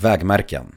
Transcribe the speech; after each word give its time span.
Vägmärken 0.00 0.74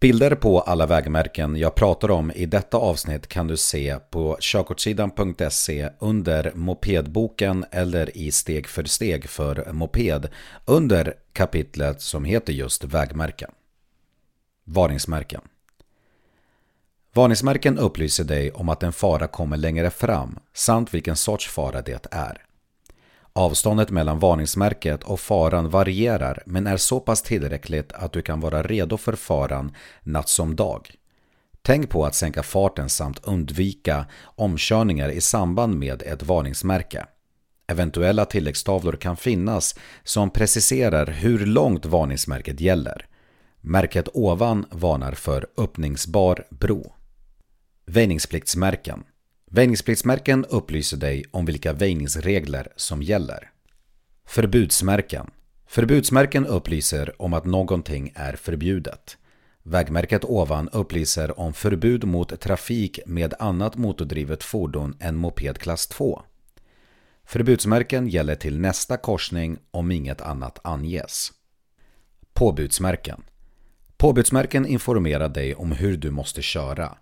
Bilder 0.00 0.34
på 0.34 0.60
alla 0.60 0.86
vägmärken 0.86 1.56
jag 1.56 1.74
pratar 1.74 2.10
om 2.10 2.32
i 2.32 2.46
detta 2.46 2.76
avsnitt 2.76 3.26
kan 3.26 3.46
du 3.46 3.56
se 3.56 3.98
på 4.10 4.36
körkortssidan.se 4.40 5.90
under 5.98 6.52
mopedboken 6.54 7.64
eller 7.70 8.16
i 8.16 8.32
steg 8.32 8.66
för 8.68 8.84
steg 8.84 9.28
för 9.28 9.72
moped 9.72 10.28
under 10.64 11.14
kapitlet 11.32 12.02
som 12.02 12.24
heter 12.24 12.52
just 12.52 12.84
vägmärken. 12.84 13.50
Varningsmärken 14.64 15.42
Varningsmärken 17.12 17.78
upplyser 17.78 18.24
dig 18.24 18.52
om 18.52 18.68
att 18.68 18.82
en 18.82 18.92
fara 18.92 19.26
kommer 19.26 19.56
längre 19.56 19.90
fram 19.90 20.38
samt 20.52 20.94
vilken 20.94 21.16
sorts 21.16 21.48
fara 21.48 21.82
det 21.82 22.06
är. 22.10 22.44
Avståndet 23.34 23.90
mellan 23.90 24.18
varningsmärket 24.18 25.02
och 25.02 25.20
faran 25.20 25.70
varierar 25.70 26.42
men 26.46 26.66
är 26.66 26.76
så 26.76 27.00
pass 27.00 27.22
tillräckligt 27.22 27.92
att 27.92 28.12
du 28.12 28.22
kan 28.22 28.40
vara 28.40 28.62
redo 28.62 28.96
för 28.96 29.12
faran 29.12 29.74
natt 30.02 30.28
som 30.28 30.56
dag. 30.56 30.94
Tänk 31.62 31.90
på 31.90 32.04
att 32.04 32.14
sänka 32.14 32.42
farten 32.42 32.88
samt 32.88 33.24
undvika 33.24 34.06
omkörningar 34.22 35.08
i 35.08 35.20
samband 35.20 35.78
med 35.78 36.02
ett 36.02 36.22
varningsmärke. 36.22 37.06
Eventuella 37.66 38.24
tilläggstavlor 38.24 38.92
kan 38.92 39.16
finnas 39.16 39.74
som 40.04 40.30
preciserar 40.30 41.06
hur 41.06 41.46
långt 41.46 41.86
varningsmärket 41.86 42.60
gäller. 42.60 43.06
Märket 43.60 44.08
ovan 44.14 44.66
varnar 44.70 45.12
för 45.12 45.46
öppningsbar 45.56 46.46
bro. 46.50 46.92
Väjningspliktsmärken 47.86 49.04
Väjningspliktsmärken 49.54 50.44
upplyser 50.44 50.96
dig 50.96 51.24
om 51.30 51.44
vilka 51.44 51.72
väjningsregler 51.72 52.68
som 52.76 53.02
gäller. 53.02 53.50
Förbudsmärken 54.26 55.30
Förbudsmärken 55.66 56.46
upplyser 56.46 57.22
om 57.22 57.32
att 57.32 57.44
någonting 57.44 58.12
är 58.14 58.36
förbjudet. 58.36 59.16
Vägmärket 59.62 60.24
ovan 60.24 60.68
upplyser 60.68 61.40
om 61.40 61.52
förbud 61.52 62.04
mot 62.04 62.40
trafik 62.40 63.00
med 63.06 63.34
annat 63.38 63.76
motordrivet 63.76 64.42
fordon 64.42 64.96
än 65.00 65.16
moped 65.16 65.58
klass 65.58 65.86
2. 65.86 66.22
Förbudsmärken 67.24 68.08
gäller 68.08 68.34
till 68.34 68.58
nästa 68.58 68.96
korsning 68.96 69.58
om 69.70 69.90
inget 69.90 70.20
annat 70.20 70.58
anges. 70.64 71.32
Påbudsmärken 72.32 73.22
Påbudsmärken 73.96 74.66
informerar 74.66 75.28
dig 75.28 75.54
om 75.54 75.72
hur 75.72 75.96
du 75.96 76.10
måste 76.10 76.42
köra. 76.42 76.96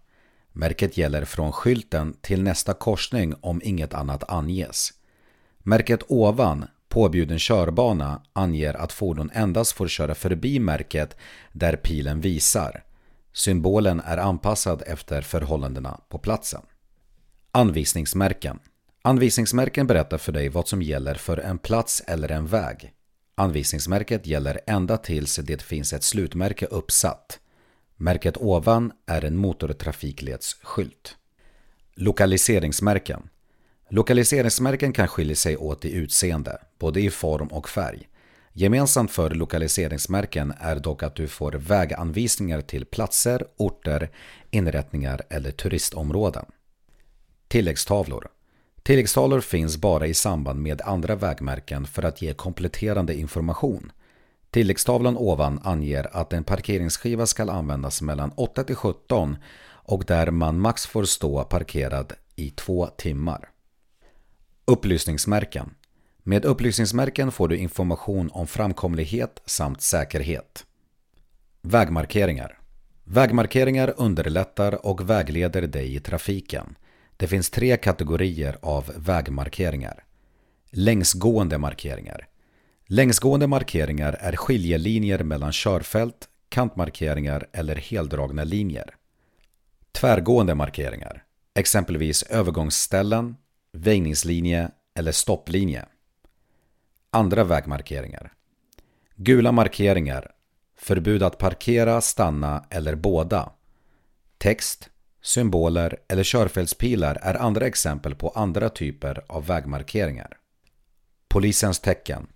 Märket 0.52 0.96
gäller 0.96 1.24
från 1.24 1.52
skylten 1.52 2.16
till 2.20 2.42
nästa 2.42 2.74
korsning 2.74 3.34
om 3.40 3.60
inget 3.64 3.94
annat 3.94 4.30
anges. 4.30 4.92
Märket 5.58 6.00
ovan, 6.08 6.64
påbjuden 6.88 7.38
körbana, 7.38 8.22
anger 8.32 8.74
att 8.74 8.92
fordon 8.92 9.30
endast 9.34 9.72
får 9.72 9.88
köra 9.88 10.14
förbi 10.14 10.58
märket 10.58 11.16
där 11.52 11.76
pilen 11.76 12.20
visar. 12.20 12.84
Symbolen 13.32 14.00
är 14.00 14.18
anpassad 14.18 14.82
efter 14.86 15.22
förhållandena 15.22 16.00
på 16.08 16.18
platsen. 16.18 16.62
Anvisningsmärken 17.52 18.58
Anvisningsmärken 19.02 19.86
berättar 19.86 20.18
för 20.18 20.32
dig 20.32 20.48
vad 20.48 20.68
som 20.68 20.82
gäller 20.82 21.14
för 21.14 21.36
en 21.36 21.58
plats 21.58 22.02
eller 22.06 22.30
en 22.30 22.46
väg. 22.46 22.92
Anvisningsmärket 23.34 24.26
gäller 24.26 24.60
ända 24.66 24.96
tills 24.96 25.36
det 25.36 25.62
finns 25.62 25.92
ett 25.92 26.02
slutmärke 26.02 26.66
uppsatt. 26.66 27.40
Märket 28.02 28.36
ovan 28.36 28.92
är 29.06 29.24
en 29.24 29.36
motortrafikledsskylt. 29.36 31.16
Lokaliseringsmärken 31.94 33.28
Lokaliseringsmärken 33.88 34.92
kan 34.92 35.08
skilja 35.08 35.36
sig 35.36 35.56
åt 35.56 35.84
i 35.84 35.92
utseende, 35.92 36.58
både 36.78 37.00
i 37.00 37.10
form 37.10 37.48
och 37.48 37.68
färg. 37.68 38.08
Gemensamt 38.52 39.10
för 39.10 39.30
lokaliseringsmärken 39.30 40.52
är 40.60 40.76
dock 40.76 41.02
att 41.02 41.14
du 41.14 41.28
får 41.28 41.52
väganvisningar 41.52 42.60
till 42.60 42.84
platser, 42.84 43.46
orter, 43.56 44.10
inrättningar 44.50 45.22
eller 45.30 45.50
turistområden. 45.50 46.44
Tilläggstavlor 47.48 48.28
Tilläggstavlor 48.82 49.40
finns 49.40 49.76
bara 49.76 50.06
i 50.06 50.14
samband 50.14 50.62
med 50.62 50.82
andra 50.82 51.16
vägmärken 51.16 51.86
för 51.86 52.02
att 52.02 52.22
ge 52.22 52.34
kompletterande 52.34 53.14
information. 53.14 53.92
Tilläggstavlan 54.50 55.16
ovan 55.16 55.60
anger 55.64 56.16
att 56.16 56.32
en 56.32 56.44
parkeringsskiva 56.44 57.26
ska 57.26 57.50
användas 57.52 58.02
mellan 58.02 58.32
8 58.36 58.64
till 58.64 58.76
17 58.76 59.36
och 59.66 60.04
där 60.06 60.30
man 60.30 60.60
max 60.60 60.86
får 60.86 61.04
stå 61.04 61.44
parkerad 61.44 62.12
i 62.36 62.50
två 62.50 62.86
timmar. 62.86 63.48
Upplysningsmärken 64.64 65.74
Med 66.22 66.44
upplysningsmärken 66.44 67.32
får 67.32 67.48
du 67.48 67.56
information 67.56 68.30
om 68.32 68.46
framkomlighet 68.46 69.42
samt 69.46 69.82
säkerhet. 69.82 70.66
Vägmarkeringar 71.62 72.60
Vägmarkeringar 73.04 73.94
underlättar 73.96 74.86
och 74.86 75.10
vägleder 75.10 75.62
dig 75.62 75.94
i 75.94 76.00
trafiken. 76.00 76.76
Det 77.16 77.26
finns 77.26 77.50
tre 77.50 77.76
kategorier 77.76 78.58
av 78.62 78.92
vägmarkeringar. 78.96 80.04
Längsgående 80.70 81.58
markeringar 81.58 82.29
Längsgående 82.92 83.46
markeringar 83.46 84.16
är 84.20 84.36
skiljelinjer 84.36 85.22
mellan 85.22 85.52
körfält, 85.52 86.28
kantmarkeringar 86.48 87.48
eller 87.52 87.76
heldragna 87.76 88.44
linjer. 88.44 88.94
Tvärgående 89.92 90.54
markeringar, 90.54 91.24
exempelvis 91.54 92.22
övergångsställen, 92.22 93.36
väjningslinje 93.72 94.70
eller 94.94 95.12
stopplinje. 95.12 95.86
Andra 97.10 97.44
vägmarkeringar. 97.44 98.32
Gula 99.16 99.52
markeringar, 99.52 100.30
förbud 100.76 101.22
att 101.22 101.38
parkera, 101.38 102.00
stanna 102.00 102.64
eller 102.70 102.94
båda. 102.94 103.52
Text, 104.38 104.90
symboler 105.22 105.96
eller 106.08 106.24
körfältspilar 106.24 107.18
är 107.22 107.34
andra 107.34 107.66
exempel 107.66 108.14
på 108.14 108.28
andra 108.28 108.68
typer 108.68 109.24
av 109.28 109.46
vägmarkeringar. 109.46 110.36
Polisens 111.28 111.80
tecken 111.80 112.26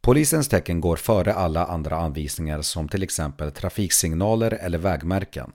Polisens 0.00 0.48
tecken 0.48 0.80
går 0.80 0.96
före 0.96 1.34
alla 1.34 1.66
andra 1.66 1.96
anvisningar 1.96 2.62
som 2.62 2.88
till 2.88 3.02
exempel 3.02 3.52
trafiksignaler 3.52 4.58
eller 4.60 4.78
vägmärken. 4.78 5.52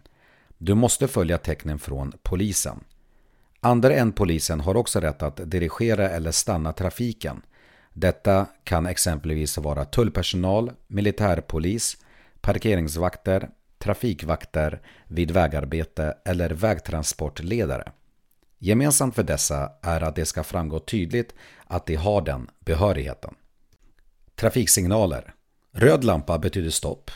Du 0.57 0.73
måste 0.73 1.07
följa 1.07 1.37
tecknen 1.37 1.79
från 1.79 2.13
polisen. 2.23 2.83
Andra 3.59 3.93
än 3.93 4.11
polisen 4.11 4.59
har 4.59 4.77
också 4.77 4.99
rätt 4.99 5.23
att 5.23 5.51
dirigera 5.51 6.09
eller 6.09 6.31
stanna 6.31 6.73
trafiken. 6.73 7.41
Detta 7.93 8.45
kan 8.63 8.85
exempelvis 8.85 9.57
vara 9.57 9.85
tullpersonal, 9.85 10.71
militärpolis, 10.87 11.97
parkeringsvakter, 12.41 13.49
trafikvakter 13.77 14.81
vid 15.07 15.31
vägarbete 15.31 16.17
eller 16.25 16.49
vägtransportledare. 16.49 17.91
Gemensamt 18.59 19.15
för 19.15 19.23
dessa 19.23 19.71
är 19.81 20.01
att 20.01 20.15
det 20.15 20.25
ska 20.25 20.43
framgå 20.43 20.79
tydligt 20.79 21.33
att 21.67 21.85
de 21.85 21.95
har 21.95 22.21
den 22.21 22.49
behörigheten. 22.59 23.35
Trafiksignaler. 24.43 25.33
Röd 25.71 26.03
lampa 26.03 26.39
betyder 26.39 26.69
stopp. 26.69 27.11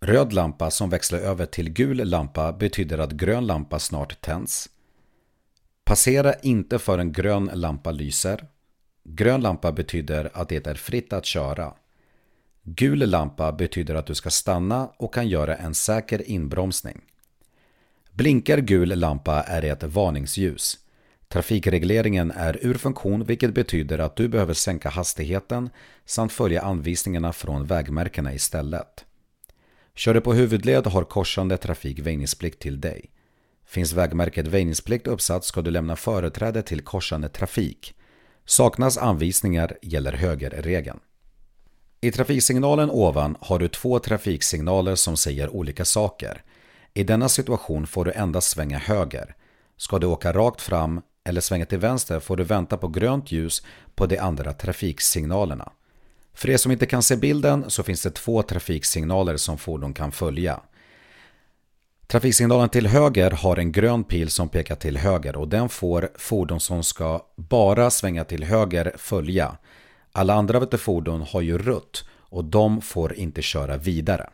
Röd 0.00 0.32
lampa 0.32 0.70
som 0.70 0.90
växlar 0.90 1.18
över 1.18 1.46
till 1.46 1.70
gul 1.70 2.08
lampa 2.08 2.52
betyder 2.52 2.98
att 2.98 3.12
grön 3.12 3.46
lampa 3.46 3.78
snart 3.78 4.20
tänds. 4.20 4.68
Passera 5.84 6.34
inte 6.34 6.78
förrän 6.78 7.12
grön 7.12 7.50
lampa 7.54 7.90
lyser. 7.90 8.46
Grön 9.04 9.40
lampa 9.40 9.72
betyder 9.72 10.30
att 10.34 10.48
det 10.48 10.66
är 10.66 10.74
fritt 10.74 11.12
att 11.12 11.26
köra. 11.26 11.74
Gul 12.62 13.10
lampa 13.10 13.52
betyder 13.52 13.94
att 13.94 14.06
du 14.06 14.14
ska 14.14 14.30
stanna 14.30 14.86
och 14.96 15.14
kan 15.14 15.28
göra 15.28 15.56
en 15.56 15.74
säker 15.74 16.30
inbromsning. 16.30 17.00
Blinkar 18.12 18.58
gul 18.58 18.98
lampa 18.98 19.42
är 19.42 19.62
det 19.62 19.68
ett 19.68 19.82
varningsljus. 19.82 20.78
Trafikregleringen 21.28 22.30
är 22.30 22.58
ur 22.66 22.74
funktion 22.74 23.24
vilket 23.24 23.54
betyder 23.54 23.98
att 23.98 24.16
du 24.16 24.28
behöver 24.28 24.54
sänka 24.54 24.88
hastigheten 24.88 25.70
samt 26.04 26.32
följa 26.32 26.62
anvisningarna 26.62 27.32
från 27.32 27.66
vägmärkena 27.66 28.34
istället. 28.34 29.04
Kör 29.94 30.14
du 30.14 30.20
på 30.20 30.32
huvudled 30.32 30.86
har 30.86 31.04
korsande 31.04 31.56
trafik 31.56 31.98
väjningsplikt 31.98 32.62
till 32.62 32.80
dig. 32.80 33.10
Finns 33.66 33.92
vägmärket 33.92 34.46
väjningsplikt 34.46 35.06
uppsatt 35.06 35.44
ska 35.44 35.62
du 35.62 35.70
lämna 35.70 35.96
företräde 35.96 36.62
till 36.62 36.80
korsande 36.80 37.28
trafik. 37.28 37.94
Saknas 38.44 38.98
anvisningar 38.98 39.78
gäller 39.82 40.12
högerregeln. 40.12 41.00
I 42.00 42.10
trafiksignalen 42.10 42.90
ovan 42.90 43.36
har 43.40 43.58
du 43.58 43.68
två 43.68 43.98
trafiksignaler 43.98 44.94
som 44.94 45.16
säger 45.16 45.48
olika 45.48 45.84
saker. 45.84 46.42
I 46.94 47.04
denna 47.04 47.28
situation 47.28 47.86
får 47.86 48.04
du 48.04 48.12
endast 48.12 48.48
svänga 48.48 48.78
höger. 48.78 49.34
Ska 49.76 49.98
du 49.98 50.06
åka 50.06 50.32
rakt 50.32 50.60
fram 50.60 51.00
eller 51.28 51.40
svänga 51.40 51.66
till 51.66 51.78
vänster 51.78 52.20
får 52.20 52.36
du 52.36 52.44
vänta 52.44 52.76
på 52.76 52.88
grönt 52.88 53.32
ljus 53.32 53.62
på 53.94 54.06
de 54.06 54.18
andra 54.18 54.52
trafiksignalerna. 54.52 55.72
För 56.34 56.50
er 56.50 56.56
som 56.56 56.72
inte 56.72 56.86
kan 56.86 57.02
se 57.02 57.16
bilden 57.16 57.64
så 57.70 57.82
finns 57.82 58.02
det 58.02 58.10
två 58.10 58.42
trafiksignaler 58.42 59.36
som 59.36 59.58
fordon 59.58 59.94
kan 59.94 60.12
följa. 60.12 60.60
Trafiksignalen 62.06 62.68
till 62.68 62.86
höger 62.86 63.30
har 63.30 63.56
en 63.56 63.72
grön 63.72 64.04
pil 64.04 64.30
som 64.30 64.48
pekar 64.48 64.74
till 64.74 64.96
höger 64.96 65.36
och 65.36 65.48
den 65.48 65.68
får 65.68 66.08
fordon 66.14 66.60
som 66.60 66.82
ska 66.82 67.20
bara 67.36 67.90
svänga 67.90 68.24
till 68.24 68.44
höger 68.44 68.92
följa. 68.96 69.56
Alla 70.12 70.34
andra 70.34 70.78
fordon 70.78 71.22
har 71.22 71.40
ju 71.40 71.58
rött 71.58 72.04
och 72.10 72.44
de 72.44 72.80
får 72.80 73.14
inte 73.14 73.42
köra 73.42 73.76
vidare. 73.76 74.30